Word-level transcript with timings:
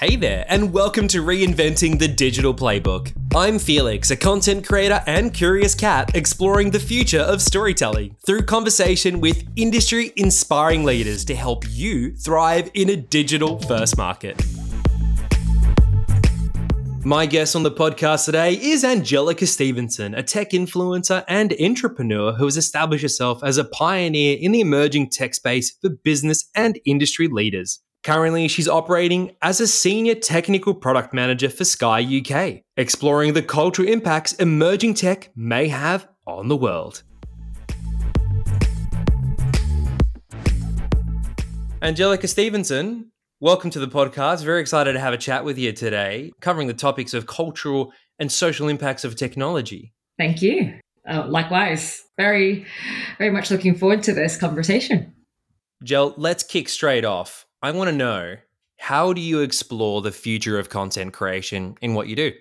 Hey 0.00 0.14
there, 0.14 0.44
and 0.46 0.72
welcome 0.72 1.08
to 1.08 1.24
Reinventing 1.24 1.98
the 1.98 2.06
Digital 2.06 2.54
Playbook. 2.54 3.12
I'm 3.34 3.58
Felix, 3.58 4.12
a 4.12 4.16
content 4.16 4.64
creator 4.64 5.02
and 5.08 5.34
curious 5.34 5.74
cat 5.74 6.14
exploring 6.14 6.70
the 6.70 6.78
future 6.78 7.18
of 7.18 7.42
storytelling 7.42 8.14
through 8.24 8.42
conversation 8.42 9.18
with 9.18 9.44
industry 9.56 10.12
inspiring 10.14 10.84
leaders 10.84 11.24
to 11.24 11.34
help 11.34 11.64
you 11.68 12.14
thrive 12.14 12.70
in 12.74 12.90
a 12.90 12.96
digital 12.96 13.58
first 13.58 13.98
market. 13.98 14.40
My 17.04 17.26
guest 17.26 17.56
on 17.56 17.64
the 17.64 17.72
podcast 17.72 18.26
today 18.26 18.52
is 18.52 18.84
Angelica 18.84 19.48
Stephenson, 19.48 20.14
a 20.14 20.22
tech 20.22 20.50
influencer 20.50 21.24
and 21.26 21.50
intrapreneur 21.50 22.36
who 22.36 22.44
has 22.44 22.56
established 22.56 23.02
herself 23.02 23.42
as 23.42 23.58
a 23.58 23.64
pioneer 23.64 24.38
in 24.40 24.52
the 24.52 24.60
emerging 24.60 25.10
tech 25.10 25.34
space 25.34 25.76
for 25.82 25.90
business 25.90 26.48
and 26.54 26.78
industry 26.84 27.26
leaders. 27.26 27.80
Currently, 28.04 28.46
she's 28.48 28.68
operating 28.68 29.32
as 29.42 29.60
a 29.60 29.66
senior 29.66 30.14
technical 30.14 30.72
product 30.72 31.12
manager 31.12 31.50
for 31.50 31.64
Sky 31.64 32.00
UK, 32.00 32.62
exploring 32.76 33.32
the 33.32 33.42
cultural 33.42 33.88
impacts 33.88 34.34
emerging 34.34 34.94
tech 34.94 35.30
may 35.34 35.68
have 35.68 36.06
on 36.26 36.48
the 36.48 36.56
world. 36.56 37.02
Angelica 41.82 42.28
Stephenson, 42.28 43.10
welcome 43.40 43.70
to 43.70 43.80
the 43.80 43.88
podcast. 43.88 44.44
Very 44.44 44.60
excited 44.60 44.92
to 44.92 45.00
have 45.00 45.12
a 45.12 45.18
chat 45.18 45.44
with 45.44 45.58
you 45.58 45.72
today, 45.72 46.32
covering 46.40 46.68
the 46.68 46.74
topics 46.74 47.14
of 47.14 47.26
cultural 47.26 47.92
and 48.20 48.30
social 48.30 48.68
impacts 48.68 49.04
of 49.04 49.16
technology. 49.16 49.92
Thank 50.18 50.40
you. 50.40 50.78
Uh, 51.08 51.26
likewise, 51.26 52.04
very, 52.16 52.64
very 53.18 53.30
much 53.30 53.50
looking 53.50 53.74
forward 53.74 54.02
to 54.04 54.12
this 54.12 54.36
conversation. 54.36 55.14
Jel, 55.82 56.14
let's 56.16 56.42
kick 56.42 56.68
straight 56.68 57.04
off. 57.04 57.46
I 57.60 57.72
want 57.72 57.90
to 57.90 57.96
know 57.96 58.36
how 58.78 59.12
do 59.12 59.20
you 59.20 59.40
explore 59.40 60.00
the 60.00 60.12
future 60.12 60.58
of 60.58 60.68
content 60.68 61.12
creation 61.12 61.76
in 61.80 61.94
what 61.94 62.06
you 62.06 62.14
do? 62.14 62.32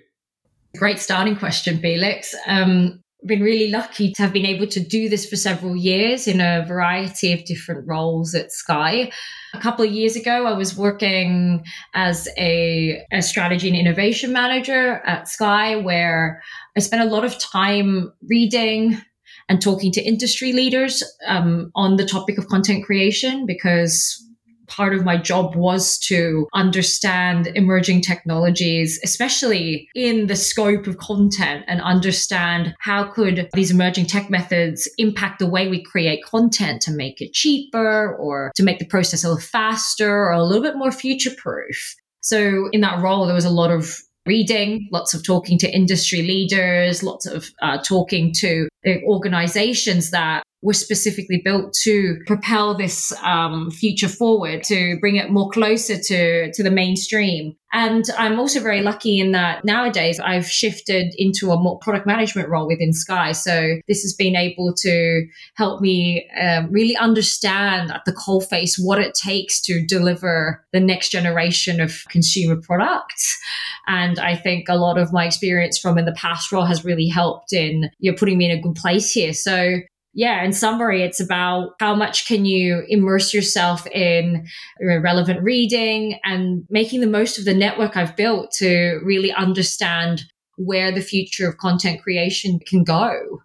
Great 0.78 1.00
starting 1.00 1.36
question, 1.36 1.80
Felix. 1.80 2.36
Um, 2.46 3.02
been 3.26 3.42
really 3.42 3.72
lucky 3.72 4.14
to 4.14 4.22
have 4.22 4.32
been 4.32 4.46
able 4.46 4.68
to 4.68 4.80
do 4.80 5.10
this 5.10 5.28
for 5.28 5.36
several 5.36 5.76
years 5.76 6.28
in 6.28 6.40
a 6.40 6.64
variety 6.68 7.34
of 7.34 7.44
different 7.46 7.88
roles 7.88 8.36
at 8.36 8.52
Sky. 8.52 9.12
A 9.56 9.60
couple 9.60 9.84
of 9.84 9.92
years 9.92 10.16
ago, 10.16 10.46
I 10.46 10.54
was 10.54 10.78
working 10.78 11.66
as 11.96 12.30
a, 12.38 13.04
a, 13.12 13.24
strategy 13.24 13.70
and 13.70 13.76
innovation 13.76 14.32
manager 14.32 15.02
at 15.06 15.28
Sky, 15.28 15.78
where 15.78 16.44
I 16.76 16.80
spent 16.80 17.02
a 17.02 17.12
lot 17.12 17.26
of 17.26 17.40
time 17.40 18.14
reading 18.30 19.02
and 19.50 19.60
talking 19.64 19.92
to 19.94 20.02
industry 20.02 20.54
leaders 20.54 21.04
um, 21.26 21.72
on 21.74 21.96
the 21.96 22.06
topic 22.06 22.38
of 22.38 22.48
content 22.48 22.86
creation 22.86 23.48
because 23.48 24.24
part 24.68 24.94
of 24.94 25.04
my 25.04 25.18
job 25.18 25.56
was 25.56 25.98
to 26.00 26.48
understand 26.54 27.48
emerging 27.56 28.02
technologies, 28.02 29.00
especially 29.04 29.90
in 29.96 30.28
the 30.28 30.36
scope 30.36 30.88
of 30.88 30.98
content 30.98 31.64
and 31.68 31.82
understand 31.82 32.74
how 32.80 33.06
could 33.06 33.50
these 33.54 33.72
emerging 33.72 34.06
tech 34.06 34.30
methods 34.30 34.90
impact 34.98 35.40
the 35.40 35.50
way 35.50 35.68
we 35.68 35.84
create 35.84 36.24
content 36.24 36.82
to 36.82 36.92
make 36.92 37.22
it 37.22 37.34
cheaper 37.34 38.16
or 38.16 38.52
to 38.56 38.64
make 38.64 38.80
the 38.80 38.86
process 38.86 39.24
a 39.24 39.28
little 39.28 39.42
faster 39.42 40.10
or 40.10 40.32
a 40.32 40.44
little 40.44 40.64
bit 40.64 40.78
more 40.78 40.92
future 40.92 41.32
proof. 41.38 41.96
So 42.22 42.70
in 42.72 42.82
that 42.82 43.02
role, 43.02 43.26
there 43.26 43.36
was 43.36 43.46
a 43.46 43.50
lot 43.50 43.72
of 43.72 44.02
reading, 44.26 44.88
lots 44.92 45.14
of 45.14 45.26
talking 45.26 45.58
to 45.58 45.74
industry 45.74 46.22
leaders, 46.22 47.02
lots 47.02 47.26
of 47.26 47.50
uh, 47.62 47.82
talking 47.82 48.34
to 48.34 48.68
organizations 49.06 50.12
that 50.12 50.44
were 50.62 50.74
specifically 50.74 51.42
built 51.44 51.72
to 51.72 52.18
propel 52.26 52.76
this 52.76 53.14
um, 53.24 53.70
future 53.70 54.08
forward, 54.08 54.64
to 54.64 54.98
bring 55.00 55.16
it 55.16 55.30
more 55.30 55.50
closer 55.50 55.98
to, 56.00 56.52
to 56.52 56.64
the 56.64 56.72
mainstream. 56.72 57.56
And 57.74 58.06
I'm 58.18 58.40
also 58.40 58.60
very 58.60 58.82
lucky 58.82 59.20
in 59.20 59.34
that 59.34 59.64
nowadays 59.66 60.20
I've 60.20 60.48
shifted 60.48 61.14
into 61.18 61.52
a 61.52 61.62
more 61.62 61.78
product 61.80 62.08
management 62.08 62.50
role 62.50 62.66
within 62.66 62.94
Sky. 62.94 63.34
So 63.34 63.76
this 63.88 64.02
has 64.02 64.16
been 64.16 64.36
able 64.36 64.74
to 64.78 65.28
help 65.56 65.82
me 65.82 66.28
um, 66.42 66.72
really 66.72 66.96
understand 66.96 67.92
at 67.92 68.06
the 68.06 68.14
coalface 68.14 68.76
what 68.82 69.00
it 69.00 69.14
takes 69.14 69.62
to 69.64 69.86
deliver 69.86 70.66
the 70.74 70.80
next 70.80 71.10
generation 71.10 71.80
of 71.80 72.04
consumer 72.10 72.56
products. 72.56 73.38
And 73.86 74.18
I 74.18 74.36
think 74.36 74.70
a 74.70 74.76
lot 74.76 74.98
of 74.98 75.14
my 75.14 75.26
experience 75.26 75.78
from 75.78 75.98
in 75.98 76.06
the 76.06 76.14
past 76.14 76.52
role 76.52 76.66
has 76.66 76.84
really 76.84 77.08
helped 77.08 77.54
in 77.54 77.92
you 78.00 78.12
know, 78.12 78.18
putting 78.18 78.38
me 78.38 78.50
in 78.50 78.58
a 78.58 78.62
good 78.62 78.76
place 78.76 79.12
here. 79.12 79.34
So 79.34 79.82
yeah, 80.18 80.44
in 80.44 80.52
summary, 80.52 81.04
it's 81.04 81.20
about 81.20 81.76
how 81.80 81.94
much 81.94 82.26
can 82.28 82.44
you 82.44 82.84
immerse 82.88 83.36
yourself 83.36 83.86
in 83.86 84.48
relevant 84.82 85.44
reading 85.44 86.20
and 86.24 86.66
making 86.72 87.02
the 87.02 87.08
most 87.08 87.38
of 87.38 87.46
the 87.46 87.54
network 87.54 87.96
I've 87.96 88.16
built 88.16 88.50
to 88.54 89.00
really 89.04 89.32
understand 89.32 90.24
where 90.56 90.92
the 90.92 91.02
future 91.02 91.48
of 91.48 91.60
content 91.60 92.02
creation 92.02 92.60
can 92.60 92.84
go. 92.84 93.44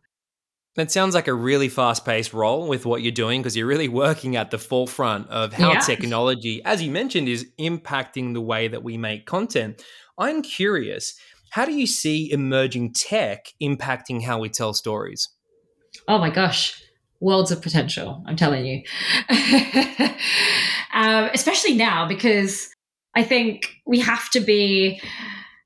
That 0.76 0.90
sounds 0.90 1.14
like 1.14 1.28
a 1.28 1.34
really 1.34 1.68
fast 1.68 2.06
paced 2.06 2.32
role 2.32 2.66
with 2.66 2.86
what 2.86 3.02
you're 3.02 3.12
doing 3.12 3.42
because 3.42 3.54
you're 3.54 3.66
really 3.66 3.88
working 3.88 4.36
at 4.36 4.50
the 4.50 4.56
forefront 4.56 5.28
of 5.28 5.52
how 5.52 5.72
yeah. 5.72 5.80
technology, 5.80 6.64
as 6.64 6.82
you 6.82 6.90
mentioned, 6.90 7.28
is 7.28 7.46
impacting 7.60 8.32
the 8.32 8.40
way 8.40 8.68
that 8.68 8.82
we 8.82 8.96
make 8.96 9.26
content. 9.26 9.84
I'm 10.16 10.40
curious, 10.40 11.14
how 11.50 11.66
do 11.66 11.72
you 11.74 11.86
see 11.86 12.32
emerging 12.32 12.94
tech 12.94 13.48
impacting 13.62 14.22
how 14.22 14.38
we 14.38 14.48
tell 14.48 14.72
stories? 14.72 15.28
Oh 16.08 16.18
my 16.18 16.30
gosh, 16.30 16.82
worlds 17.20 17.50
of 17.50 17.62
potential. 17.62 18.22
I'm 18.26 18.36
telling 18.36 18.66
you, 18.66 18.82
um, 20.92 21.30
especially 21.32 21.74
now 21.74 22.06
because 22.06 22.68
I 23.14 23.22
think 23.22 23.76
we 23.86 24.00
have 24.00 24.30
to 24.30 24.40
be, 24.40 25.00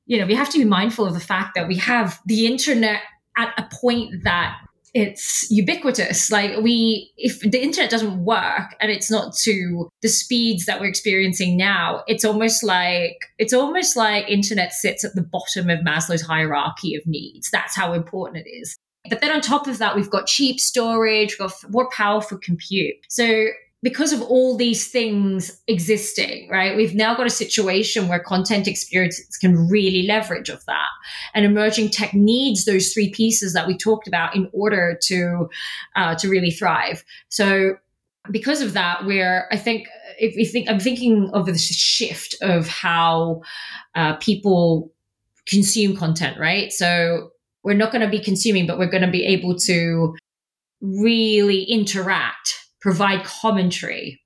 you 0.07 0.19
know, 0.19 0.27
we 0.27 0.35
have 0.35 0.51
to 0.51 0.59
be 0.59 0.65
mindful 0.65 1.07
of 1.07 1.15
the 1.15 1.21
fact 1.21 1.55
that 1.55 1.69
we 1.69 1.77
have 1.77 2.21
the 2.27 2.47
internet 2.47 3.01
at 3.37 3.53
a 3.59 3.69
point 3.81 4.25
that 4.25 4.57
it's 4.95 5.51
ubiquitous. 5.51 6.31
Like 6.31 6.59
we, 6.63 7.13
if 7.19 7.41
the 7.41 7.63
internet 7.63 7.91
doesn't 7.91 8.25
work 8.25 8.75
and 8.81 8.91
it's 8.91 9.11
not 9.11 9.37
to 9.43 9.91
the 10.01 10.09
speeds 10.09 10.65
that 10.65 10.81
we're 10.81 10.87
experiencing 10.87 11.57
now, 11.57 12.03
it's 12.07 12.25
almost 12.25 12.65
like 12.65 13.19
it's 13.39 13.53
almost 13.53 13.95
like 13.95 14.29
internet 14.29 14.73
sits 14.73 15.05
at 15.05 15.15
the 15.15 15.23
bottom 15.23 15.69
of 15.69 15.81
Maslow's 15.81 16.23
hierarchy 16.23 16.95
of 16.95 17.07
needs. 17.07 17.51
That's 17.51 17.77
how 17.77 17.93
important 17.93 18.47
it 18.47 18.51
is. 18.51 18.75
But 19.09 19.21
then 19.21 19.31
on 19.31 19.41
top 19.41 19.67
of 19.67 19.79
that, 19.79 19.97
we've 19.97 20.11
got 20.11 20.27
cheap 20.27 20.61
storage, 20.61 21.37
we've 21.39 21.49
got 21.49 21.71
more 21.71 21.89
powerful 21.91 22.39
compute. 22.39 22.95
So 23.09 23.47
because 23.83 24.13
of 24.13 24.23
all 24.23 24.57
these 24.57 24.89
things 24.89 25.63
existing, 25.69 26.49
right, 26.49 26.77
we've 26.77 26.95
now 26.95 27.15
got 27.15 27.27
a 27.27 27.31
situation 27.31 28.09
where 28.09 28.19
content 28.19 28.67
experiences 28.67 29.37
can 29.37 29.69
really 29.69 30.03
leverage 30.03 30.49
of 30.49 30.65
that. 30.65 30.89
And 31.35 31.45
emerging 31.45 31.91
tech 31.91 32.15
needs 32.15 32.65
those 32.65 32.93
three 32.93 33.11
pieces 33.11 33.53
that 33.53 33.67
we 33.67 33.77
talked 33.77 34.09
about 34.09 34.35
in 34.35 34.49
order 34.53 34.99
to 35.03 35.49
uh, 35.95 36.15
to 36.17 36.29
really 36.29 36.51
thrive. 36.51 37.05
So 37.29 37.77
because 38.31 38.61
of 38.61 38.73
that, 38.73 39.05
we're 39.05 39.47
I 39.53 39.57
think 39.57 39.87
if 40.19 40.35
we 40.35 40.45
think 40.45 40.69
I'm 40.69 40.81
thinking 40.81 41.31
of 41.33 41.47
this 41.47 41.63
shift 41.63 42.35
of 42.41 42.67
how 42.67 43.43
uh, 43.95 44.17
people 44.17 44.93
consume 45.47 45.97
content, 45.97 46.39
right? 46.41 46.73
So 46.73 47.31
we're 47.67 47.75
not 47.75 47.91
going 47.91 48.01
to 48.01 48.09
be 48.09 48.21
consuming, 48.21 48.65
but 48.65 48.79
we're 48.79 48.89
going 48.89 49.03
to 49.03 49.11
be 49.11 49.27
able 49.27 49.59
to 49.59 50.15
really 50.81 51.65
interact, 51.65 52.55
provide 52.81 53.25
commentary, 53.25 54.21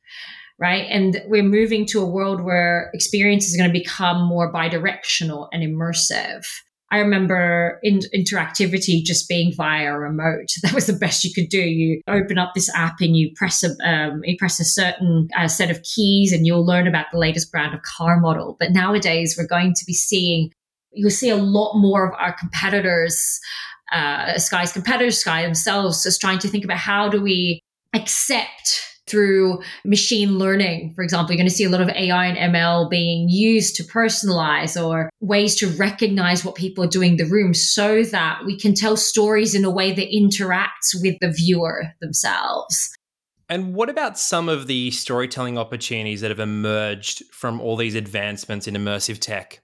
right? 0.59 0.85
And 0.91 1.23
we're 1.27 1.43
moving 1.43 1.87
to 1.87 2.03
a 2.03 2.07
world 2.07 2.43
where 2.45 2.91
experience 2.93 3.49
is 3.49 3.57
going 3.57 3.71
to 3.71 3.73
become 3.73 4.27
more 4.27 4.53
bidirectional 4.53 5.49
and 5.55 5.63
immersive. 5.63 6.45
I 6.93 6.99
remember 6.99 7.79
in, 7.83 8.01
interactivity 8.15 9.03
just 9.03 9.27
being 9.27 9.55
via 9.57 9.95
a 9.95 9.99
remote. 9.99 10.49
That 10.63 10.75
was 10.75 10.87
the 10.87 10.93
best 10.93 11.25
you 11.25 11.33
could 11.33 11.49
do. 11.49 11.61
You 11.61 12.03
open 12.09 12.37
up 12.37 12.53
this 12.55 12.69
app 12.75 12.97
and 13.01 13.17
you 13.17 13.31
press 13.37 13.65
a 13.65 13.71
um, 13.89 14.21
you 14.25 14.37
press 14.37 14.61
a 14.61 14.65
certain 14.65 15.29
uh, 15.35 15.49
set 15.49 15.71
of 15.71 15.83
keys, 15.83 16.33
and 16.33 16.47
you'll 16.47 16.67
learn 16.67 16.87
about 16.87 17.07
the 17.11 17.19
latest 17.19 17.51
brand 17.51 17.75
of 17.75 17.81
car 17.83 18.21
model. 18.21 18.57
But 18.59 18.73
nowadays, 18.73 19.37
we're 19.39 19.47
going 19.47 19.73
to 19.75 19.85
be 19.87 19.95
seeing 19.95 20.51
you'll 20.93 21.11
see 21.11 21.31
a 21.31 21.37
lot 21.37 21.79
more 21.79 22.09
of 22.09 22.15
our 22.19 22.33
competitors, 22.33 23.41
uh, 23.93 24.39
Sky's 24.39 24.73
competitors, 24.73 25.19
Sky 25.19 25.43
themselves, 25.43 26.03
just 26.03 26.21
trying 26.21 26.39
to 26.41 26.49
think 26.49 26.65
about 26.65 26.79
how 26.79 27.09
do 27.09 27.21
we 27.21 27.61
accept 27.95 28.91
through 29.11 29.61
machine 29.85 30.39
learning, 30.39 30.93
for 30.95 31.03
example, 31.03 31.33
you're 31.33 31.39
going 31.39 31.49
to 31.49 31.55
see 31.55 31.65
a 31.65 31.69
lot 31.69 31.81
of 31.81 31.89
AI 31.89 32.27
and 32.27 32.55
ML 32.55 32.89
being 32.89 33.29
used 33.29 33.75
to 33.77 33.83
personalize 33.83 34.81
or 34.81 35.11
ways 35.21 35.57
to 35.57 35.67
recognize 35.77 36.45
what 36.45 36.55
people 36.55 36.85
are 36.85 36.89
doing 36.89 37.13
in 37.13 37.17
the 37.17 37.25
room 37.25 37.53
so 37.53 38.05
that 38.05 38.43
we 38.47 38.57
can 38.57 38.75
tell 38.75 38.97
stories 38.97 39.55
in 39.55 39.65
a 39.65 39.71
way 39.71 39.93
that 39.93 40.11
interacts 40.11 40.95
with 41.03 41.17
the 41.21 41.31
viewer 41.31 41.93
themselves. 42.01 42.95
And 43.49 43.75
what 43.75 43.91
about 43.91 44.17
some 44.17 44.49
of 44.49 44.69
the 44.69 44.93
storytelling 44.93 45.59
opportunities 45.59 46.21
that 46.21 46.31
have 46.31 46.39
emerged 46.39 47.25
from 47.33 47.61
all 47.61 47.77
these 47.77 47.97
advancements 47.97 48.69
in 48.69 48.75
immersive 48.75 49.19
tech? 49.19 49.61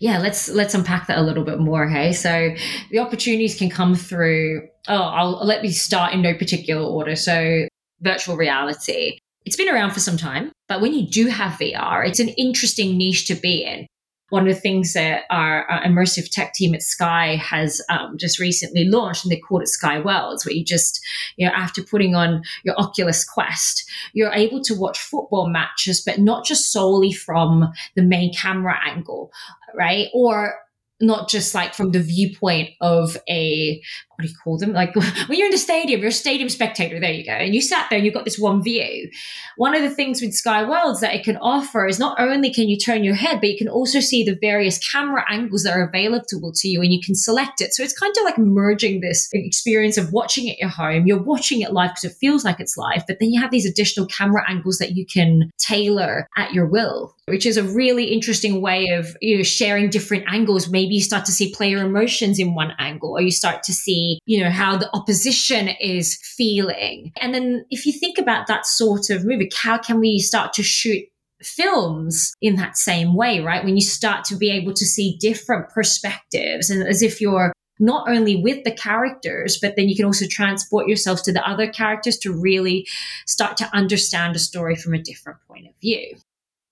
Yeah, 0.00 0.18
let's 0.18 0.48
let's 0.48 0.74
unpack 0.74 1.06
that 1.06 1.18
a 1.18 1.22
little 1.22 1.44
bit 1.44 1.60
more. 1.60 1.86
Hey, 1.86 2.12
so 2.12 2.54
the 2.90 2.98
opportunities 2.98 3.56
can 3.56 3.68
come 3.68 3.94
through. 3.94 4.66
Oh, 4.88 5.02
I'll 5.02 5.46
let 5.46 5.62
me 5.62 5.70
start 5.70 6.14
in 6.14 6.22
no 6.22 6.34
particular 6.34 6.82
order. 6.82 7.14
So 7.14 7.68
virtual 8.00 8.36
reality. 8.36 9.18
It's 9.44 9.56
been 9.56 9.68
around 9.68 9.92
for 9.92 10.00
some 10.00 10.16
time, 10.16 10.52
but 10.68 10.80
when 10.80 10.94
you 10.94 11.06
do 11.06 11.26
have 11.28 11.58
VR, 11.58 12.06
it's 12.06 12.20
an 12.20 12.28
interesting 12.30 12.96
niche 12.96 13.26
to 13.26 13.34
be 13.34 13.62
in 13.62 13.86
one 14.30 14.48
of 14.48 14.54
the 14.54 14.60
things 14.60 14.94
that 14.94 15.24
our, 15.30 15.64
our 15.64 15.82
immersive 15.82 16.30
tech 16.30 16.54
team 16.54 16.74
at 16.74 16.82
Sky 16.82 17.36
has 17.36 17.82
um, 17.88 18.16
just 18.16 18.38
recently 18.38 18.84
launched, 18.84 19.24
and 19.24 19.30
they 19.30 19.36
call 19.38 19.60
it 19.60 19.68
Sky 19.68 20.00
Worlds, 20.00 20.44
where 20.44 20.54
you 20.54 20.64
just, 20.64 21.00
you 21.36 21.46
know, 21.46 21.52
after 21.52 21.82
putting 21.82 22.14
on 22.14 22.42
your 22.64 22.74
Oculus 22.80 23.24
Quest, 23.24 23.88
you're 24.12 24.32
able 24.32 24.62
to 24.62 24.74
watch 24.74 24.98
football 24.98 25.48
matches, 25.48 26.00
but 26.00 26.18
not 26.18 26.44
just 26.44 26.72
solely 26.72 27.12
from 27.12 27.72
the 27.94 28.02
main 28.02 28.32
camera 28.32 28.78
angle, 28.86 29.30
right? 29.74 30.08
Or 30.14 30.54
not 31.00 31.28
just 31.28 31.54
like 31.54 31.74
from 31.74 31.92
the 31.92 32.02
viewpoint 32.02 32.70
of 32.80 33.16
a 33.28 33.82
what 34.20 34.26
do 34.26 34.32
you 34.32 34.38
call 34.42 34.58
them? 34.58 34.72
Like 34.72 34.94
when 35.28 35.38
you're 35.38 35.46
in 35.46 35.52
the 35.52 35.58
stadium, 35.58 36.00
you're 36.00 36.10
a 36.10 36.12
stadium 36.12 36.48
spectator. 36.48 37.00
There 37.00 37.10
you 37.10 37.24
go. 37.24 37.32
And 37.32 37.54
you 37.54 37.62
sat 37.62 37.88
there, 37.88 37.96
and 37.98 38.04
you've 38.04 38.14
got 38.14 38.24
this 38.24 38.38
one 38.38 38.62
view. 38.62 39.10
One 39.56 39.74
of 39.74 39.82
the 39.82 39.90
things 39.90 40.20
with 40.20 40.34
Sky 40.34 40.68
Worlds 40.68 41.00
that 41.00 41.14
it 41.14 41.24
can 41.24 41.36
offer 41.38 41.86
is 41.86 41.98
not 41.98 42.20
only 42.20 42.52
can 42.52 42.68
you 42.68 42.76
turn 42.76 43.04
your 43.04 43.14
head, 43.14 43.40
but 43.40 43.48
you 43.48 43.56
can 43.56 43.68
also 43.68 44.00
see 44.00 44.22
the 44.22 44.38
various 44.40 44.78
camera 44.78 45.24
angles 45.28 45.62
that 45.62 45.76
are 45.76 45.88
available 45.88 46.52
to 46.52 46.68
you 46.68 46.82
and 46.82 46.92
you 46.92 47.00
can 47.00 47.14
select 47.14 47.60
it. 47.60 47.74
So 47.74 47.82
it's 47.82 47.98
kind 47.98 48.14
of 48.18 48.24
like 48.24 48.38
merging 48.38 49.00
this 49.00 49.28
experience 49.32 49.96
of 49.96 50.12
watching 50.12 50.50
at 50.50 50.58
your 50.58 50.68
home. 50.68 51.06
You're 51.06 51.22
watching 51.22 51.60
it 51.60 51.72
live 51.72 51.90
because 51.90 52.04
it 52.04 52.16
feels 52.20 52.44
like 52.44 52.60
it's 52.60 52.76
live, 52.76 53.04
but 53.06 53.18
then 53.20 53.32
you 53.32 53.40
have 53.40 53.50
these 53.50 53.66
additional 53.66 54.06
camera 54.06 54.42
angles 54.48 54.78
that 54.78 54.96
you 54.96 55.06
can 55.06 55.50
tailor 55.58 56.28
at 56.36 56.52
your 56.52 56.66
will, 56.66 57.14
which 57.26 57.46
is 57.46 57.56
a 57.56 57.62
really 57.62 58.04
interesting 58.04 58.60
way 58.60 58.88
of 58.88 59.16
you 59.20 59.36
know 59.36 59.42
sharing 59.42 59.90
different 59.90 60.24
angles. 60.28 60.68
Maybe 60.68 60.94
you 60.94 61.00
start 61.00 61.24
to 61.26 61.32
see 61.32 61.54
player 61.54 61.78
emotions 61.78 62.38
in 62.38 62.54
one 62.54 62.72
angle, 62.78 63.16
or 63.16 63.20
you 63.20 63.30
start 63.30 63.62
to 63.64 63.72
see 63.72 64.09
you 64.26 64.42
know, 64.42 64.50
how 64.50 64.76
the 64.76 64.90
opposition 64.94 65.68
is 65.80 66.18
feeling. 66.22 67.12
And 67.20 67.34
then 67.34 67.64
if 67.70 67.86
you 67.86 67.92
think 67.92 68.18
about 68.18 68.46
that 68.46 68.66
sort 68.66 69.10
of 69.10 69.24
movie, 69.24 69.50
how 69.54 69.78
can 69.78 70.00
we 70.00 70.18
start 70.18 70.52
to 70.54 70.62
shoot 70.62 71.04
films 71.42 72.34
in 72.40 72.56
that 72.56 72.76
same 72.76 73.14
way, 73.14 73.40
right? 73.40 73.64
When 73.64 73.76
you 73.76 73.82
start 73.82 74.24
to 74.26 74.36
be 74.36 74.50
able 74.50 74.74
to 74.74 74.84
see 74.84 75.16
different 75.18 75.70
perspectives 75.70 76.70
and 76.70 76.86
as 76.86 77.02
if 77.02 77.20
you're 77.20 77.52
not 77.78 78.08
only 78.08 78.36
with 78.36 78.62
the 78.64 78.72
characters, 78.72 79.58
but 79.60 79.74
then 79.74 79.88
you 79.88 79.96
can 79.96 80.04
also 80.04 80.26
transport 80.28 80.86
yourself 80.86 81.22
to 81.22 81.32
the 81.32 81.48
other 81.48 81.66
characters 81.66 82.18
to 82.18 82.32
really 82.32 82.86
start 83.26 83.56
to 83.56 83.74
understand 83.74 84.36
a 84.36 84.38
story 84.38 84.76
from 84.76 84.92
a 84.92 85.02
different 85.02 85.38
point 85.48 85.66
of 85.66 85.72
view. 85.80 86.14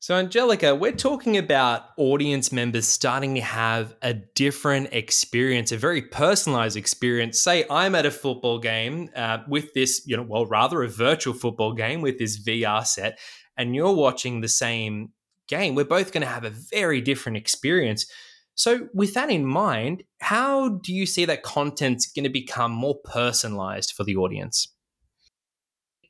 So, 0.08 0.14
Angelica, 0.14 0.74
we're 0.74 0.92
talking 0.92 1.36
about 1.36 1.90
audience 1.98 2.50
members 2.50 2.86
starting 2.86 3.34
to 3.34 3.42
have 3.42 3.94
a 4.00 4.14
different 4.14 4.88
experience, 4.94 5.70
a 5.70 5.76
very 5.76 6.00
personalized 6.00 6.78
experience. 6.78 7.38
Say, 7.38 7.66
I'm 7.70 7.94
at 7.94 8.06
a 8.06 8.10
football 8.10 8.58
game 8.58 9.10
uh, 9.14 9.40
with 9.48 9.74
this, 9.74 10.00
you 10.06 10.16
know, 10.16 10.22
well, 10.22 10.46
rather 10.46 10.82
a 10.82 10.88
virtual 10.88 11.34
football 11.34 11.74
game 11.74 12.00
with 12.00 12.18
this 12.18 12.42
VR 12.42 12.86
set, 12.86 13.18
and 13.58 13.74
you're 13.76 13.92
watching 13.92 14.40
the 14.40 14.48
same 14.48 15.12
game. 15.46 15.74
We're 15.74 15.84
both 15.84 16.10
going 16.10 16.22
to 16.22 16.26
have 16.26 16.44
a 16.44 16.54
very 16.72 17.02
different 17.02 17.36
experience. 17.36 18.06
So, 18.54 18.88
with 18.94 19.12
that 19.12 19.28
in 19.28 19.44
mind, 19.44 20.04
how 20.22 20.70
do 20.70 20.94
you 20.94 21.04
see 21.04 21.26
that 21.26 21.42
content's 21.42 22.10
going 22.10 22.24
to 22.24 22.30
become 22.30 22.72
more 22.72 22.96
personalized 23.04 23.92
for 23.92 24.04
the 24.04 24.16
audience? 24.16 24.68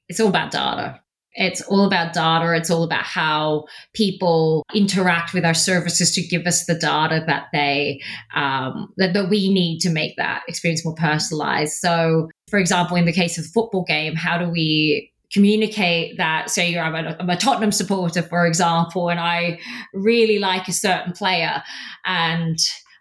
It's 0.08 0.20
all 0.20 0.28
about 0.28 0.52
data 0.52 1.00
it's 1.34 1.60
all 1.62 1.86
about 1.86 2.12
data. 2.12 2.52
It's 2.54 2.70
all 2.70 2.82
about 2.82 3.04
how 3.04 3.66
people 3.94 4.64
interact 4.74 5.32
with 5.32 5.44
our 5.44 5.54
services 5.54 6.12
to 6.14 6.22
give 6.26 6.46
us 6.46 6.66
the 6.66 6.74
data 6.74 7.22
that 7.26 7.46
they 7.52 8.00
um, 8.34 8.92
that, 8.96 9.12
that 9.12 9.28
we 9.28 9.52
need 9.52 9.78
to 9.80 9.90
make 9.90 10.16
that 10.16 10.42
experience 10.48 10.84
more 10.84 10.94
personalized. 10.94 11.74
So, 11.74 12.28
for 12.48 12.58
example, 12.58 12.96
in 12.96 13.04
the 13.04 13.12
case 13.12 13.38
of 13.38 13.46
football 13.46 13.84
game, 13.84 14.14
how 14.14 14.38
do 14.38 14.48
we 14.48 15.12
communicate 15.32 16.16
that 16.16 16.50
say 16.50 16.78
I'm 16.78 16.94
a, 16.94 17.16
I'm 17.20 17.30
a 17.30 17.36
Tottenham 17.36 17.72
supporter, 17.72 18.22
for 18.22 18.46
example, 18.46 19.10
and 19.10 19.20
I 19.20 19.60
really 19.92 20.38
like 20.38 20.68
a 20.68 20.72
certain 20.72 21.12
player 21.12 21.62
and 22.04 22.58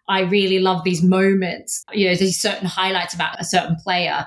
I 0.10 0.22
really 0.22 0.60
love 0.60 0.84
these 0.84 1.04
moments, 1.04 1.84
you 1.92 2.08
know, 2.08 2.16
these 2.16 2.40
certain 2.40 2.68
highlights 2.68 3.14
about 3.14 3.42
a 3.42 3.44
certain 3.44 3.76
player 3.76 4.26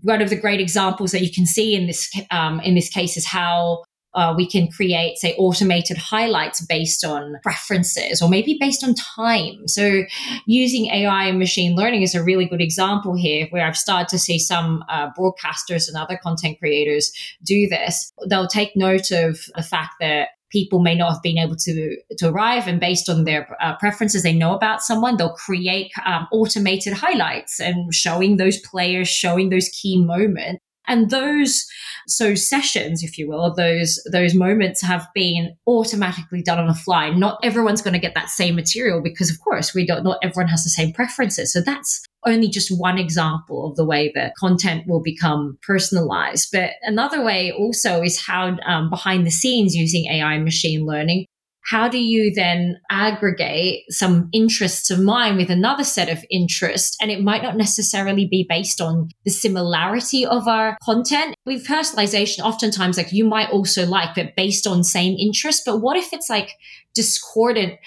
one 0.00 0.22
of 0.22 0.30
the 0.30 0.36
great 0.36 0.60
examples 0.60 1.12
that 1.12 1.22
you 1.22 1.32
can 1.32 1.46
see 1.46 1.74
in 1.74 1.86
this 1.86 2.10
um, 2.30 2.60
in 2.60 2.74
this 2.74 2.88
case 2.88 3.16
is 3.16 3.26
how 3.26 3.82
uh, 4.14 4.34
we 4.36 4.48
can 4.48 4.68
create, 4.68 5.18
say, 5.18 5.34
automated 5.38 5.96
highlights 5.96 6.64
based 6.64 7.04
on 7.04 7.36
preferences 7.42 8.22
or 8.22 8.28
maybe 8.28 8.56
based 8.58 8.82
on 8.82 8.94
time. 8.94 9.68
So, 9.68 10.02
using 10.46 10.86
AI 10.86 11.26
and 11.26 11.38
machine 11.38 11.76
learning 11.76 12.02
is 12.02 12.14
a 12.14 12.22
really 12.22 12.46
good 12.46 12.62
example 12.62 13.14
here 13.14 13.46
where 13.50 13.66
I've 13.66 13.76
started 13.76 14.08
to 14.08 14.18
see 14.18 14.38
some 14.38 14.82
uh, 14.88 15.10
broadcasters 15.16 15.88
and 15.88 15.96
other 15.96 16.18
content 16.20 16.58
creators 16.58 17.12
do 17.44 17.68
this. 17.68 18.12
They'll 18.28 18.48
take 18.48 18.74
note 18.74 19.10
of 19.10 19.40
the 19.54 19.62
fact 19.62 19.94
that 20.00 20.30
people 20.50 20.80
may 20.80 20.94
not 20.94 21.12
have 21.12 21.22
been 21.22 21.38
able 21.38 21.56
to 21.56 21.96
to 22.16 22.28
arrive 22.28 22.66
and 22.66 22.80
based 22.80 23.08
on 23.08 23.24
their 23.24 23.56
uh, 23.60 23.76
preferences 23.76 24.22
they 24.22 24.32
know 24.32 24.54
about 24.54 24.82
someone 24.82 25.16
they'll 25.16 25.34
create 25.34 25.90
um, 26.04 26.26
automated 26.32 26.92
highlights 26.92 27.60
and 27.60 27.92
showing 27.94 28.36
those 28.36 28.58
players 28.58 29.08
showing 29.08 29.50
those 29.50 29.68
key 29.68 30.02
moments 30.02 30.62
and 30.88 31.10
those 31.10 31.66
so 32.06 32.34
sessions 32.34 33.02
if 33.02 33.18
you 33.18 33.28
will 33.28 33.54
those 33.54 34.00
those 34.10 34.34
moments 34.34 34.82
have 34.82 35.06
been 35.14 35.54
automatically 35.66 36.42
done 36.42 36.58
on 36.58 36.66
the 36.66 36.74
fly 36.74 37.10
not 37.10 37.38
everyone's 37.42 37.82
going 37.82 37.94
to 37.94 38.00
get 38.00 38.14
that 38.14 38.30
same 38.30 38.54
material 38.54 39.00
because 39.02 39.30
of 39.30 39.38
course 39.40 39.74
we 39.74 39.86
don't 39.86 40.04
not 40.04 40.18
everyone 40.22 40.48
has 40.48 40.64
the 40.64 40.70
same 40.70 40.92
preferences 40.92 41.52
so 41.52 41.60
that's 41.60 42.02
only 42.26 42.48
just 42.48 42.76
one 42.78 42.98
example 42.98 43.68
of 43.68 43.76
the 43.76 43.84
way 43.84 44.12
that 44.14 44.34
content 44.36 44.86
will 44.86 45.00
become 45.00 45.58
personalized. 45.62 46.48
But 46.52 46.72
another 46.82 47.24
way 47.24 47.52
also 47.52 48.02
is 48.02 48.20
how 48.20 48.56
um, 48.66 48.90
behind 48.90 49.26
the 49.26 49.30
scenes 49.30 49.74
using 49.74 50.06
AI 50.06 50.34
and 50.34 50.44
machine 50.44 50.84
learning, 50.84 51.26
how 51.68 51.86
do 51.86 51.98
you 51.98 52.32
then 52.34 52.80
aggregate 52.90 53.84
some 53.90 54.30
interests 54.32 54.90
of 54.90 54.98
mine 54.98 55.36
with 55.36 55.50
another 55.50 55.84
set 55.84 56.08
of 56.08 56.24
interests? 56.30 56.96
And 57.00 57.10
it 57.10 57.22
might 57.22 57.42
not 57.42 57.58
necessarily 57.58 58.26
be 58.26 58.46
based 58.48 58.80
on 58.80 59.10
the 59.26 59.30
similarity 59.30 60.24
of 60.24 60.48
our 60.48 60.78
content. 60.82 61.34
With 61.44 61.66
personalization, 61.66 62.40
oftentimes 62.40 62.96
like 62.96 63.12
you 63.12 63.26
might 63.26 63.50
also 63.50 63.84
like, 63.84 64.14
but 64.14 64.34
based 64.34 64.66
on 64.66 64.82
same 64.82 65.14
interest. 65.18 65.64
But 65.66 65.82
what 65.82 65.98
if 65.98 66.14
it's 66.14 66.30
like 66.30 66.52
discordant 66.98 67.78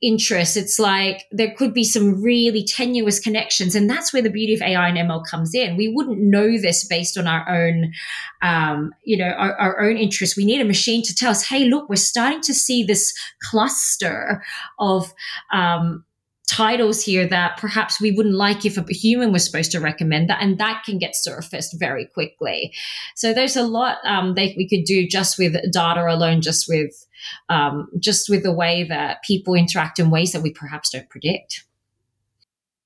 interests. 0.00 0.56
It's 0.56 0.78
like 0.78 1.26
there 1.30 1.54
could 1.54 1.74
be 1.74 1.84
some 1.84 2.22
really 2.22 2.64
tenuous 2.64 3.20
connections. 3.20 3.74
And 3.74 3.90
that's 3.90 4.10
where 4.10 4.22
the 4.22 4.30
beauty 4.30 4.54
of 4.54 4.62
AI 4.62 4.88
and 4.88 4.96
ML 4.96 5.22
comes 5.26 5.54
in. 5.54 5.76
We 5.76 5.92
wouldn't 5.94 6.18
know 6.18 6.56
this 6.56 6.82
based 6.88 7.18
on 7.18 7.26
our 7.26 7.46
own, 7.46 7.92
um, 8.40 8.92
you 9.04 9.18
know, 9.18 9.28
our, 9.28 9.54
our 9.56 9.80
own 9.82 9.98
interests. 9.98 10.34
We 10.34 10.46
need 10.46 10.62
a 10.62 10.64
machine 10.64 11.02
to 11.02 11.14
tell 11.14 11.30
us, 11.30 11.46
hey, 11.46 11.66
look, 11.66 11.90
we're 11.90 11.96
starting 11.96 12.40
to 12.40 12.54
see 12.54 12.82
this 12.82 13.12
cluster 13.50 14.42
of, 14.78 15.12
um, 15.52 16.04
titles 16.50 17.02
here 17.02 17.26
that 17.26 17.56
perhaps 17.56 18.00
we 18.00 18.12
wouldn't 18.12 18.34
like 18.34 18.64
if 18.66 18.76
a 18.76 18.84
human 18.92 19.32
was 19.32 19.44
supposed 19.44 19.72
to 19.72 19.80
recommend 19.80 20.28
that 20.28 20.42
and 20.42 20.58
that 20.58 20.82
can 20.84 20.98
get 20.98 21.16
surfaced 21.16 21.78
very 21.78 22.06
quickly. 22.06 22.72
So 23.14 23.32
there's 23.32 23.56
a 23.56 23.62
lot 23.62 23.98
um, 24.04 24.34
that 24.34 24.50
we 24.56 24.68
could 24.68 24.84
do 24.84 25.08
just 25.08 25.38
with 25.38 25.54
data 25.72 26.06
alone 26.06 26.42
just 26.42 26.68
with 26.68 27.06
um, 27.48 27.88
just 27.98 28.28
with 28.28 28.42
the 28.42 28.52
way 28.52 28.84
that 28.84 29.22
people 29.22 29.54
interact 29.54 29.98
in 29.98 30.10
ways 30.10 30.32
that 30.32 30.42
we 30.42 30.52
perhaps 30.52 30.90
don't 30.90 31.08
predict. 31.08 31.64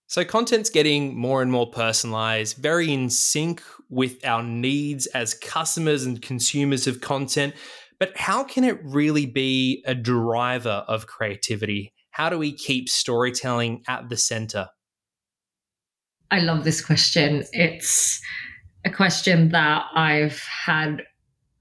So 0.06 0.24
content's 0.24 0.70
getting 0.70 1.18
more 1.18 1.42
and 1.42 1.50
more 1.50 1.70
personalized 1.70 2.56
very 2.56 2.92
in 2.92 3.10
sync 3.10 3.62
with 3.90 4.24
our 4.24 4.42
needs 4.42 5.06
as 5.08 5.34
customers 5.34 6.04
and 6.04 6.22
consumers 6.22 6.86
of 6.86 7.00
content. 7.00 7.54
But 7.98 8.16
how 8.16 8.44
can 8.44 8.62
it 8.62 8.78
really 8.84 9.26
be 9.26 9.82
a 9.84 9.94
driver 9.94 10.84
of 10.86 11.08
creativity 11.08 11.92
how 12.18 12.28
do 12.28 12.36
we 12.36 12.52
keep 12.52 12.88
storytelling 12.88 13.80
at 13.86 14.08
the 14.08 14.16
center? 14.16 14.68
I 16.32 16.40
love 16.40 16.64
this 16.64 16.84
question. 16.84 17.44
It's 17.52 18.20
a 18.84 18.90
question 18.90 19.50
that 19.50 19.84
I've 19.94 20.40
had 20.40 21.04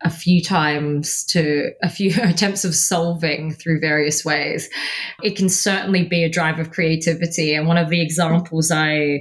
a 0.04 0.10
few 0.10 0.42
times 0.42 1.24
to 1.26 1.70
a 1.84 1.90
few 1.90 2.12
attempts 2.24 2.66
of 2.66 2.74
solving 2.74 3.54
through 3.54 3.80
various 3.80 4.26
ways. 4.26 4.68
It 5.22 5.38
can 5.38 5.48
certainly 5.48 6.08
be 6.08 6.24
a 6.24 6.30
drive 6.30 6.58
of 6.58 6.72
creativity. 6.72 7.54
And 7.54 7.68
one 7.68 7.78
of 7.78 7.90
the 7.90 8.02
examples 8.02 8.72
I 8.72 9.20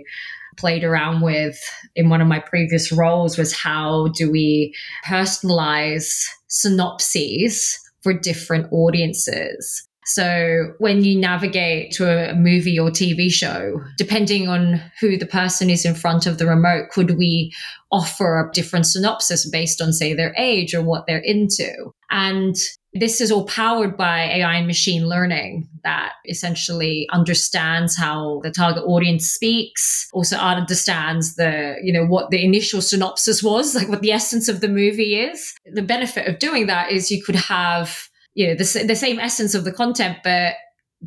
played 0.57 0.85
around 0.85 1.21
with 1.21 1.59
in 1.95 2.09
one 2.09 2.23
of 2.23 2.29
my 2.29 2.41
previous 2.41 2.91
roles 2.91 3.37
was 3.37 3.53
how 3.53 4.09
do 4.15 4.31
we 4.33 4.75
personalize 5.07 6.25
synopses 6.49 7.79
for 8.01 8.15
different 8.15 8.73
audiences? 8.73 9.87
So 10.07 10.73
when 10.79 11.03
you 11.03 11.19
navigate 11.19 11.91
to 11.95 12.31
a 12.31 12.35
movie 12.35 12.79
or 12.79 12.91
TV 12.91 13.31
show, 13.31 13.83
depending 13.99 14.49
on 14.49 14.81
who 15.01 15.17
the 15.17 15.27
person 15.27 15.69
is 15.69 15.85
in 15.85 15.95
front 15.95 16.27
of 16.27 16.39
the 16.39 16.47
remote, 16.47 16.91
could 16.91 17.19
we 17.19 17.53
offer 17.91 18.39
a 18.39 18.53
different 18.53 18.87
synopsis 18.87 19.49
based 19.51 19.83
on, 19.83 19.93
say, 19.93 20.15
their 20.15 20.33
age 20.39 20.75
or 20.75 20.83
what 20.83 21.07
they're 21.07 21.19
into? 21.19 21.93
And 22.11 22.55
this 22.95 23.21
is 23.21 23.33
all 23.33 23.47
powered 23.47 23.97
by 23.97 24.21
AI 24.23 24.55
and 24.55 24.67
machine 24.67 25.09
learning 25.09 25.69
that 25.83 26.13
essentially 26.27 27.09
understands 27.13 27.97
how 27.97 28.41
the 28.43 28.51
target 28.51 28.85
audience 28.85 29.27
speaks, 29.27 30.09
also 30.13 30.37
understands 30.37 31.35
the, 31.35 31.77
you 31.83 31.93
know, 31.93 32.07
what 32.07 32.31
the 32.31 32.45
initial 32.45 32.81
synopsis 32.81 33.43
was, 33.43 33.75
like 33.75 33.89
what 33.89 34.03
the 34.03 34.13
essence 34.13 34.49
of 34.49 34.61
the 34.61 34.69
movie 34.69 35.17
is. 35.17 35.53
The 35.67 35.83
benefit 35.83 36.29
of 36.29 36.39
doing 36.39 36.69
that 36.69 36.93
is 36.93 37.11
you 37.11 37.23
could 37.23 37.35
have 37.37 38.09
you 38.37 38.47
know 38.47 38.55
the, 38.55 38.85
the 38.87 38.95
same 38.95 39.19
essence 39.19 39.55
of 39.55 39.65
the 39.65 39.73
content 39.73 40.19
but 40.23 40.55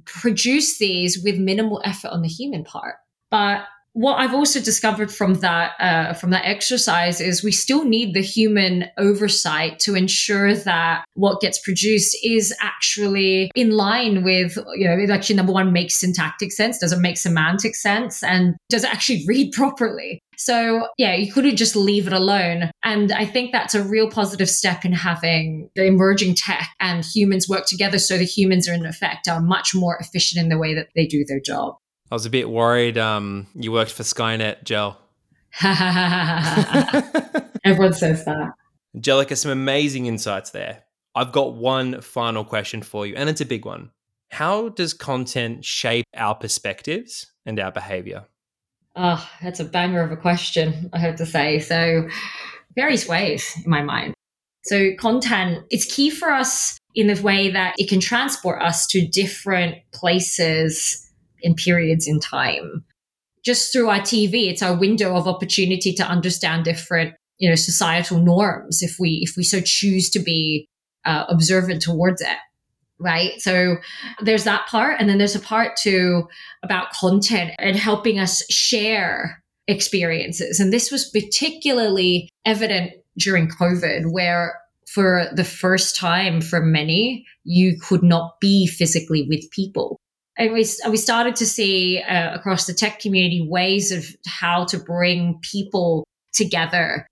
produce 0.06 0.78
these 0.78 1.22
with 1.24 1.38
minimal 1.38 1.82
effort 1.86 2.10
on 2.10 2.22
the 2.22 2.28
human 2.28 2.64
part. 2.64 2.96
But 3.32 3.62
what 3.94 4.16
I've 4.16 4.34
also 4.34 4.60
discovered 4.60 5.12
from 5.12 5.36
that 5.36 5.72
uh, 5.80 6.14
from 6.14 6.30
that 6.30 6.46
exercise 6.46 7.20
is 7.20 7.44
we 7.44 7.52
still 7.52 7.84
need 7.84 8.14
the 8.14 8.22
human 8.22 8.86
oversight 8.98 9.80
to 9.80 9.96
ensure 9.96 10.54
that 10.54 11.04
what 11.16 11.42
gets 11.42 11.60
produced 11.60 12.18
is 12.24 12.56
actually 12.62 13.52
in 13.56 13.72
line 13.72 14.24
with 14.24 14.58
you 14.76 14.88
know 14.88 14.98
it 14.98 15.10
actually 15.10 15.36
number 15.36 15.54
one 15.54 15.74
makes 15.74 16.00
syntactic 16.00 16.52
sense. 16.52 16.78
Does 16.78 16.92
it 16.92 17.00
make 17.00 17.18
semantic 17.18 17.76
sense? 17.76 18.24
And 18.24 18.56
does 18.70 18.84
it 18.84 18.94
actually 18.94 19.26
read 19.28 19.52
properly? 19.54 20.20
So 20.38 20.88
yeah 20.98 21.16
you 21.16 21.32
couldn't 21.32 21.58
just 21.58 21.76
leave 21.76 22.06
it 22.06 22.14
alone. 22.14 22.72
And 22.84 23.12
I 23.12 23.26
think 23.26 23.52
that's 23.52 23.76
a 23.76 23.84
real 23.84 24.10
positive 24.10 24.50
step 24.50 24.86
in 24.86 24.94
having 24.94 25.70
the 25.76 25.86
emerging 25.86 26.36
tech 26.36 26.70
and 26.80 27.04
humans 27.04 27.50
work 27.50 27.66
together 27.66 27.98
so 27.98 28.18
the 28.18 28.24
humans 28.24 28.70
are 28.70 28.74
in 28.74 28.86
effect 28.86 29.28
are 29.28 29.42
much 29.42 29.74
more 29.74 29.98
efficient 30.00 30.42
in 30.42 30.50
the 30.50 30.58
way 30.58 30.76
that 30.76 30.90
they 30.96 31.08
do 31.08 31.26
their 31.28 31.40
job. 31.40 31.76
I 32.12 32.16
was 32.16 32.26
a 32.26 32.30
bit 32.30 32.50
worried 32.50 32.98
um, 32.98 33.48
you 33.54 33.72
worked 33.72 33.92
for 33.92 34.04
Skynet, 34.04 34.64
Jel. 34.64 35.00
Everyone 37.64 37.94
says 37.94 38.26
that. 38.26 38.54
Angelica, 38.96 39.36
some 39.36 39.52
amazing 39.52 40.08
insights 40.08 40.50
there. 40.50 40.84
I've 41.14 41.32
got 41.32 41.54
one 41.54 42.02
final 42.02 42.44
question 42.44 42.82
for 42.82 43.06
you, 43.06 43.16
and 43.16 43.30
it's 43.30 43.42
a 43.42 43.46
big 43.46 43.66
one. 43.66 43.92
How 44.30 44.70
does 44.70 44.94
content 44.94 45.66
shape 45.66 46.06
our 46.16 46.34
perspectives 46.34 47.28
and 47.46 47.60
our 47.60 47.72
behavior? 47.72 48.26
Oh, 48.96 49.28
that's 49.42 49.60
a 49.60 49.66
banger 49.66 50.02
of 50.02 50.12
a 50.12 50.18
question, 50.18 50.90
I 50.94 51.00
have 51.00 51.16
to 51.18 51.26
say. 51.26 51.60
So, 51.60 52.08
various 52.76 53.08
ways 53.08 53.54
in 53.64 53.70
my 53.70 53.82
mind. 53.82 54.14
So, 54.64 54.94
content, 55.00 55.66
it's 55.70 55.86
key 55.86 56.10
for 56.10 56.32
us 56.32 56.78
in 56.96 57.08
the 57.08 57.22
way 57.22 57.52
that 57.52 57.76
it 57.78 57.88
can 57.88 58.00
transport 58.00 58.62
us 58.62 58.88
to 58.88 59.08
different 59.08 59.78
places 59.94 61.09
in 61.42 61.56
periods 61.56 62.08
in 62.08 62.20
time. 62.20 62.84
Just 63.44 63.72
through 63.72 63.90
our 63.90 64.00
TV, 64.00 64.50
it's 64.50 64.62
our 64.62 64.78
window 64.78 65.16
of 65.16 65.28
opportunity 65.28 65.94
to 65.94 66.04
understand 66.04 66.66
different, 66.66 67.16
you 67.38 67.50
know, 67.50 67.56
societal 67.56 68.20
norms 68.20 68.82
if 68.82 68.98
we 69.00 69.22
if 69.24 69.36
we 69.38 69.44
so 69.44 69.62
choose 69.62 70.10
to 70.10 70.20
be 70.20 70.68
uh, 71.06 71.26
observant 71.30 71.82
towards 71.82 72.22
it 72.22 72.38
right? 73.00 73.40
So 73.42 73.78
there's 74.22 74.44
that 74.44 74.68
part. 74.68 74.98
And 75.00 75.10
then 75.10 75.18
there's 75.18 75.36
a 75.36 75.40
part 75.40 75.78
too 75.78 76.28
about 76.64 76.92
content 76.92 77.52
and 77.58 77.76
helping 77.76 78.20
us 78.20 78.44
share 78.52 79.42
experiences. 79.68 80.60
And 80.60 80.74
this 80.74 80.92
was 80.92 81.10
particularly 81.10 82.30
evident 82.46 82.92
during 83.18 83.50
COVID, 83.50 84.12
where 84.12 84.60
for 84.88 85.28
the 85.34 85.44
first 85.44 85.96
time 85.96 86.42
for 86.42 86.62
many, 86.62 87.26
you 87.44 87.78
could 87.80 88.04
not 88.04 88.40
be 88.42 88.68
physically 88.68 89.26
with 89.30 89.50
people 89.52 89.99
and 90.40 90.54
we, 90.54 90.66
we 90.90 90.98
started 90.98 91.36
to 91.36 91.46
see 91.46 92.02
uh, 92.02 92.34
across 92.34 92.66
the 92.66 92.74
tech 92.74 93.00
community 93.00 93.46
ways 93.48 93.92
of 93.92 94.06
how 94.26 94.64
to 94.66 94.80
bring 94.80 95.38
people 95.42 96.06
together. 96.32 97.06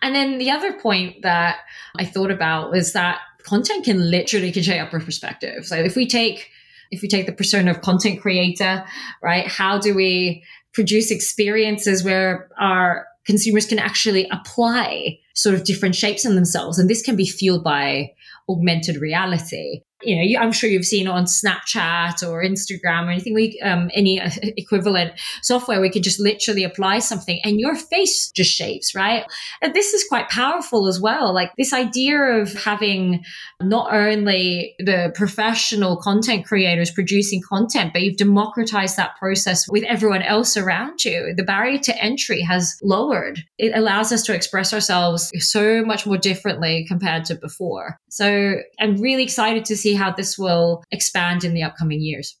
And 0.00 0.14
then 0.14 0.38
the 0.38 0.52
other 0.52 0.72
point 0.74 1.22
that 1.22 1.58
I 1.96 2.04
thought 2.04 2.30
about 2.30 2.70
was 2.70 2.92
that 2.92 3.18
content 3.42 3.84
can 3.84 4.10
literally 4.10 4.52
can 4.52 4.62
shape 4.62 4.92
our 4.92 5.00
perspective. 5.00 5.66
So 5.66 5.74
if 5.74 5.96
we 5.96 6.06
take 6.06 6.48
if 6.90 7.02
we 7.02 7.08
take 7.08 7.26
the 7.26 7.32
persona 7.32 7.72
of 7.72 7.82
content 7.82 8.20
creator, 8.20 8.84
right? 9.22 9.46
How 9.46 9.78
do 9.78 9.94
we 9.94 10.42
produce 10.72 11.10
experiences 11.10 12.02
where 12.02 12.48
our 12.58 13.06
consumers 13.26 13.66
can 13.66 13.78
actually 13.78 14.26
apply 14.30 15.18
sort 15.34 15.54
of 15.54 15.64
different 15.64 15.96
shapes 15.96 16.24
in 16.24 16.34
themselves? 16.34 16.78
And 16.78 16.88
this 16.88 17.02
can 17.02 17.14
be 17.14 17.26
fueled 17.26 17.64
by 17.64 18.12
augmented 18.48 18.96
reality 18.96 19.82
you 20.02 20.16
know, 20.16 20.22
you, 20.22 20.38
I'm 20.38 20.52
sure 20.52 20.70
you've 20.70 20.84
seen 20.84 21.08
on 21.08 21.24
Snapchat 21.24 22.26
or 22.26 22.42
Instagram 22.42 23.06
or 23.06 23.10
anything, 23.10 23.34
we, 23.34 23.60
um, 23.62 23.90
any 23.94 24.20
uh, 24.20 24.30
equivalent 24.56 25.12
software, 25.42 25.80
we 25.80 25.90
can 25.90 26.02
just 26.02 26.20
literally 26.20 26.64
apply 26.64 27.00
something 27.00 27.40
and 27.42 27.58
your 27.58 27.74
face 27.74 28.30
just 28.30 28.50
shapes, 28.50 28.94
right? 28.94 29.24
And 29.60 29.74
this 29.74 29.94
is 29.94 30.04
quite 30.08 30.28
powerful 30.28 30.86
as 30.86 31.00
well. 31.00 31.34
Like 31.34 31.50
this 31.58 31.72
idea 31.72 32.20
of 32.20 32.52
having 32.54 33.24
not 33.60 33.92
only 33.92 34.74
the 34.78 35.12
professional 35.14 35.96
content 35.96 36.46
creators 36.46 36.90
producing 36.90 37.42
content, 37.48 37.92
but 37.92 38.02
you've 38.02 38.16
democratized 38.16 38.96
that 38.96 39.16
process 39.16 39.66
with 39.68 39.84
everyone 39.84 40.22
else 40.22 40.56
around 40.56 41.04
you. 41.04 41.34
The 41.36 41.42
barrier 41.42 41.78
to 41.78 42.02
entry 42.02 42.40
has 42.42 42.76
lowered. 42.82 43.40
It 43.58 43.72
allows 43.74 44.12
us 44.12 44.22
to 44.24 44.34
express 44.34 44.72
ourselves 44.72 45.30
so 45.38 45.84
much 45.84 46.06
more 46.06 46.18
differently 46.18 46.84
compared 46.86 47.24
to 47.26 47.34
before. 47.34 47.98
So 48.08 48.56
I'm 48.80 48.96
really 48.96 49.24
excited 49.24 49.64
to 49.66 49.76
see 49.76 49.87
see 49.88 49.94
how 49.94 50.12
this 50.12 50.38
will 50.38 50.82
expand 50.90 51.44
in 51.44 51.54
the 51.54 51.62
upcoming 51.62 52.00
years. 52.00 52.36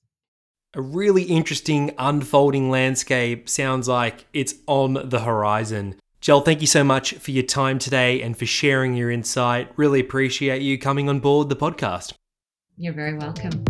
A 0.74 0.82
really 0.82 1.22
interesting 1.22 1.92
unfolding 1.98 2.70
landscape 2.70 3.48
sounds 3.48 3.88
like 3.88 4.26
it's 4.32 4.54
on 4.66 5.08
the 5.08 5.20
horizon. 5.20 5.96
Jel, 6.20 6.42
thank 6.42 6.60
you 6.60 6.66
so 6.66 6.84
much 6.84 7.14
for 7.14 7.30
your 7.30 7.44
time 7.44 7.78
today 7.78 8.20
and 8.20 8.36
for 8.36 8.44
sharing 8.44 8.94
your 8.94 9.10
insight. 9.10 9.70
Really 9.76 10.00
appreciate 10.00 10.62
you 10.62 10.76
coming 10.78 11.08
on 11.08 11.20
board 11.20 11.48
the 11.48 11.56
podcast. 11.56 12.12
You're 12.76 12.92
very 12.92 13.16
welcome. 13.16 13.64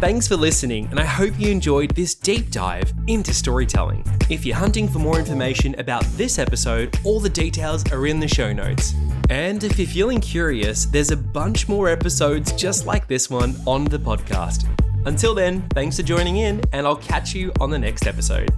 Thanks 0.00 0.26
for 0.26 0.36
listening, 0.36 0.88
and 0.90 0.98
I 0.98 1.04
hope 1.04 1.38
you 1.38 1.50
enjoyed 1.50 1.94
this 1.94 2.16
deep 2.16 2.50
dive 2.50 2.92
into 3.06 3.32
storytelling. 3.32 4.04
If 4.28 4.44
you're 4.44 4.56
hunting 4.56 4.88
for 4.88 4.98
more 4.98 5.20
information 5.20 5.78
about 5.78 6.02
this 6.16 6.40
episode, 6.40 6.98
all 7.04 7.20
the 7.20 7.30
details 7.30 7.88
are 7.92 8.08
in 8.08 8.18
the 8.18 8.26
show 8.26 8.52
notes. 8.52 8.94
And 9.32 9.64
if 9.64 9.78
you're 9.78 9.88
feeling 9.88 10.20
curious, 10.20 10.84
there's 10.84 11.10
a 11.10 11.16
bunch 11.16 11.66
more 11.66 11.88
episodes 11.88 12.52
just 12.52 12.84
like 12.84 13.08
this 13.08 13.30
one 13.30 13.56
on 13.66 13.86
the 13.86 13.96
podcast. 13.96 14.66
Until 15.06 15.34
then, 15.34 15.66
thanks 15.70 15.96
for 15.96 16.02
joining 16.02 16.36
in, 16.36 16.60
and 16.74 16.86
I'll 16.86 16.96
catch 16.96 17.34
you 17.34 17.50
on 17.58 17.70
the 17.70 17.78
next 17.78 18.06
episode. 18.06 18.50